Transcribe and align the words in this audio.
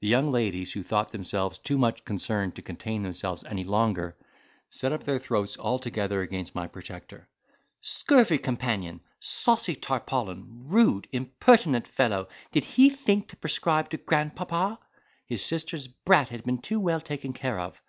The 0.00 0.06
young 0.08 0.30
ladies, 0.30 0.74
who 0.74 0.82
thought 0.82 1.12
themselves 1.12 1.56
too 1.56 1.78
much 1.78 2.04
concerned 2.04 2.54
to 2.56 2.60
contain 2.60 3.02
themselves 3.02 3.42
any 3.44 3.64
longer, 3.64 4.14
set 4.68 4.92
up 4.92 5.04
their 5.04 5.18
throats 5.18 5.56
all 5.56 5.78
together 5.78 6.20
against 6.20 6.54
my 6.54 6.66
protector—"Scurvy 6.66 8.36
companion—saucy 8.36 9.76
tarpaulin—rude, 9.76 11.08
impertinent 11.10 11.88
fellow, 11.88 12.28
did 12.52 12.66
he 12.66 12.90
think 12.90 13.28
to 13.28 13.36
prescribe 13.38 13.88
to 13.88 13.96
grandpapa? 13.96 14.78
His 15.24 15.42
sister's 15.42 15.88
brat 15.88 16.28
had 16.28 16.44
been 16.44 16.58
too 16.58 16.78
well 16.78 17.00
taken 17.00 17.32
care 17.32 17.58
of. 17.58 17.80